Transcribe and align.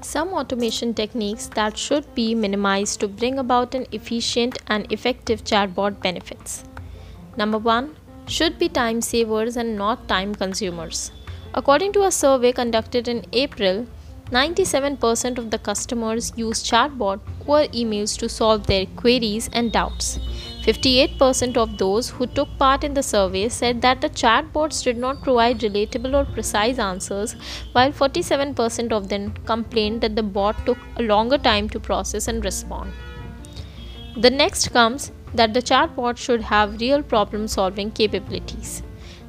Some 0.00 0.28
automation 0.28 0.94
techniques 0.94 1.48
that 1.48 1.76
should 1.76 2.14
be 2.14 2.34
minimized 2.34 3.00
to 3.00 3.08
bring 3.08 3.38
about 3.38 3.74
an 3.74 3.86
efficient 3.90 4.56
and 4.68 4.90
effective 4.92 5.42
chatbot 5.42 6.00
benefits. 6.00 6.62
Number 7.36 7.58
1 7.58 7.96
should 8.26 8.58
be 8.58 8.68
time 8.68 9.00
savers 9.00 9.56
and 9.56 9.76
not 9.76 10.06
time 10.06 10.34
consumers. 10.36 11.10
According 11.52 11.92
to 11.94 12.04
a 12.04 12.12
survey 12.12 12.52
conducted 12.52 13.08
in 13.08 13.24
April, 13.32 13.86
97% 14.30 15.38
of 15.38 15.50
the 15.50 15.58
customers 15.58 16.32
use 16.36 16.62
chatbot 16.62 17.20
or 17.46 17.62
emails 17.68 18.16
to 18.18 18.28
solve 18.28 18.66
their 18.66 18.86
queries 18.86 19.50
and 19.52 19.72
doubts. 19.72 20.20
58% 20.68 21.56
of 21.56 21.78
those 21.78 22.10
who 22.10 22.26
took 22.26 22.48
part 22.58 22.84
in 22.84 22.92
the 22.92 23.02
survey 23.02 23.48
said 23.48 23.80
that 23.80 24.02
the 24.02 24.10
chatbots 24.10 24.84
did 24.84 24.98
not 24.98 25.22
provide 25.22 25.60
relatable 25.60 26.12
or 26.14 26.26
precise 26.30 26.78
answers, 26.78 27.36
while 27.72 27.90
47% 27.90 28.92
of 28.92 29.08
them 29.08 29.32
complained 29.46 30.02
that 30.02 30.14
the 30.14 30.22
bot 30.22 30.66
took 30.66 30.76
a 30.96 31.02
longer 31.04 31.38
time 31.38 31.70
to 31.70 31.80
process 31.80 32.28
and 32.28 32.44
respond. 32.44 32.92
The 34.18 34.28
next 34.28 34.70
comes 34.70 35.10
that 35.32 35.54
the 35.54 35.62
chatbot 35.62 36.18
should 36.18 36.42
have 36.42 36.82
real 36.82 37.02
problem 37.02 37.48
solving 37.48 37.90
capabilities. 37.90 38.82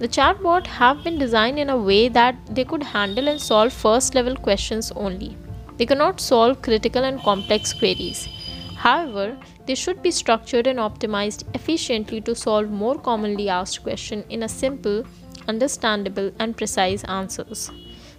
The 0.00 0.08
chatbot 0.08 0.66
have 0.66 1.02
been 1.02 1.18
designed 1.18 1.58
in 1.58 1.70
a 1.70 1.78
way 1.78 2.08
that 2.08 2.36
they 2.50 2.66
could 2.66 2.82
handle 2.82 3.28
and 3.28 3.40
solve 3.40 3.72
first 3.72 4.14
level 4.14 4.36
questions 4.36 4.92
only. 4.96 5.34
They 5.78 5.86
cannot 5.86 6.20
solve 6.20 6.60
critical 6.60 7.04
and 7.04 7.18
complex 7.22 7.72
queries. 7.72 8.28
However, 8.82 9.38
they 9.64 9.76
should 9.76 10.02
be 10.02 10.10
structured 10.10 10.66
and 10.66 10.80
optimized 10.80 11.44
efficiently 11.54 12.20
to 12.22 12.34
solve 12.34 12.68
more 12.68 12.98
commonly 12.98 13.48
asked 13.48 13.84
questions 13.84 14.24
in 14.28 14.42
a 14.42 14.48
simple, 14.48 15.04
understandable, 15.46 16.32
and 16.40 16.56
precise 16.56 17.04
answers. 17.04 17.70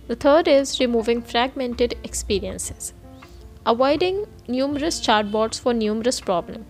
The 0.07 0.15
third 0.15 0.47
is 0.47 0.79
removing 0.79 1.21
fragmented 1.21 1.95
experiences. 2.05 2.93
Avoiding 3.65 4.25
numerous 4.47 5.01
chatbots 5.01 5.59
for 5.59 5.73
numerous 5.73 6.21
problems. 6.21 6.65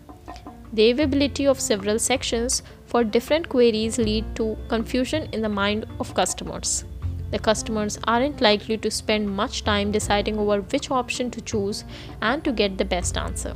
The 0.74 0.90
availability 0.90 1.46
of 1.46 1.60
several 1.60 2.00
sections 2.00 2.64
for 2.88 3.04
different 3.04 3.48
queries 3.48 4.00
lead 4.00 4.36
to 4.38 4.58
confusion 4.70 5.30
in 5.32 5.44
the 5.44 5.50
mind 5.50 5.86
of 6.00 6.16
customers. 6.16 6.84
The 7.30 7.38
customers 7.38 8.00
aren't 8.06 8.42
likely 8.42 8.78
to 8.80 8.90
spend 8.90 9.30
much 9.30 9.64
time 9.64 9.92
deciding 9.92 10.40
over 10.40 10.62
which 10.62 10.90
option 10.90 11.30
to 11.30 11.42
choose 11.42 11.84
and 12.24 12.44
to 12.44 12.52
get 12.52 12.80
the 12.80 12.86
best 12.86 13.18
answer. 13.18 13.56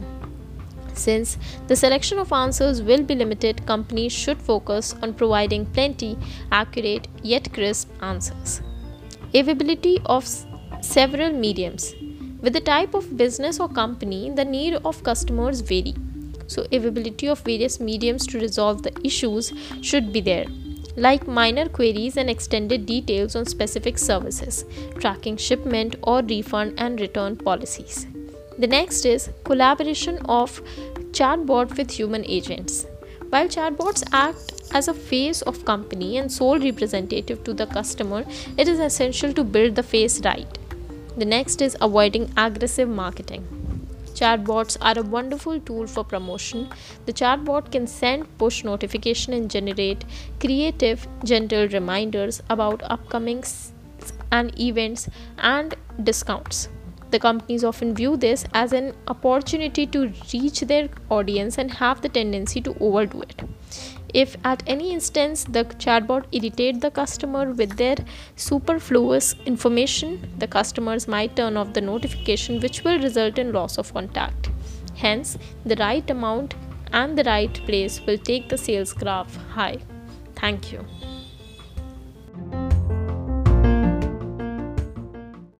Since 0.98 1.38
the 1.68 1.76
selection 1.76 2.20
of 2.20 2.34
answers 2.34 2.82
will 2.82 3.04
be 3.04 3.16
limited, 3.16 3.66
companies 3.66 4.12
should 4.12 4.42
focus 4.42 4.96
on 5.02 5.14
providing 5.14 5.66
plenty, 5.68 6.18
accurate, 6.52 7.08
yet 7.22 7.54
crisp 7.54 7.90
answers. 8.02 8.62
Availability 9.34 10.00
of 10.06 10.28
several 10.82 11.32
mediums. 11.32 11.94
With 12.42 12.54
the 12.54 12.62
type 12.62 12.94
of 12.94 13.16
business 13.18 13.60
or 13.60 13.70
company, 13.70 14.32
the 14.32 14.46
need 14.46 14.76
of 14.76 15.04
customers 15.04 15.62
vary 15.62 15.96
so 16.48 16.66
availability 16.72 17.28
of 17.28 17.42
various 17.42 17.80
mediums 17.80 18.26
to 18.28 18.40
resolve 18.40 18.82
the 18.84 18.94
issues 19.04 19.54
should 19.82 20.12
be 20.12 20.22
there 20.22 20.46
like 20.96 21.28
minor 21.28 21.68
queries 21.70 22.18
and 22.18 22.30
extended 22.30 22.86
details 22.86 23.36
on 23.36 23.46
specific 23.46 23.98
services 23.98 24.66
tracking 25.00 25.38
shipment 25.38 25.96
or 26.04 26.22
refund 26.24 26.74
and 26.78 27.00
return 27.00 27.36
policies 27.36 28.08
the 28.58 28.68
next 28.68 29.06
is 29.06 29.30
collaboration 29.44 30.18
of 30.26 30.62
chatbot 31.12 31.76
with 31.78 31.92
human 31.92 32.24
agents 32.26 32.86
while 33.30 33.48
chatbots 33.48 34.04
act 34.12 34.54
as 34.74 34.88
a 34.88 34.94
face 34.94 35.42
of 35.44 35.64
company 35.66 36.18
and 36.18 36.32
sole 36.32 36.60
representative 36.60 37.44
to 37.44 37.54
the 37.54 37.68
customer 37.68 38.24
it 38.58 38.68
is 38.68 38.80
essential 38.80 39.34
to 39.34 39.44
build 39.44 39.76
the 39.76 39.84
face 39.84 40.20
right 40.26 40.58
the 41.18 41.30
next 41.38 41.62
is 41.62 41.78
avoiding 41.82 42.32
aggressive 42.38 42.90
marketing 42.90 43.48
Chatbots 44.18 44.78
are 44.82 44.98
a 44.98 45.04
wonderful 45.04 45.60
tool 45.60 45.86
for 45.86 46.04
promotion. 46.04 46.70
The 47.06 47.14
chatbot 47.14 47.72
can 47.72 47.86
send 47.86 48.26
push 48.40 48.64
notification 48.64 49.32
and 49.34 49.48
generate 49.48 50.06
creative, 50.40 51.08
gentle 51.24 51.68
reminders 51.68 52.42
about 52.50 52.82
upcoming 52.86 53.44
and 54.32 54.60
events 54.60 55.08
and 55.38 55.76
discounts. 56.04 56.68
The 57.10 57.20
companies 57.20 57.64
often 57.64 57.96
view 57.96 58.18
this 58.18 58.46
as 58.54 58.74
an 58.74 58.94
opportunity 59.08 59.86
to 59.88 60.14
reach 60.34 60.62
their 60.62 60.90
audience 61.10 61.58
and 61.58 61.72
have 61.72 62.02
the 62.02 62.10
tendency 62.10 62.62
to 62.62 62.76
overdo 62.80 63.22
it. 63.22 63.42
If 64.14 64.36
at 64.44 64.64
any 64.68 64.94
instance 64.94 65.44
the 65.44 65.66
chatbot 65.66 66.26
irritate 66.32 66.82
the 66.82 66.92
customer 66.92 67.52
with 67.52 67.78
their 67.78 67.98
superfluous 68.36 69.36
information, 69.46 70.30
the 70.38 70.48
customers 70.48 71.08
might 71.08 71.36
turn 71.36 71.58
off 71.58 71.74
the 71.74 71.82
notification 71.82 72.60
which 72.60 72.84
will 72.84 73.00
result 73.00 73.38
in 73.38 73.52
loss 73.52 73.78
of 73.78 73.94
contact. 73.94 74.50
Hence, 74.96 75.38
the 75.66 75.76
right 75.76 76.10
amount 76.10 76.56
and 76.94 77.18
the 77.18 77.24
right 77.24 77.54
place 77.66 78.02
will 78.06 78.18
take 78.18 78.50
the 78.50 78.58
sales 78.58 78.94
graph 78.94 79.36
high. 79.36 79.78
Thank 80.36 80.72
you. 80.72 80.86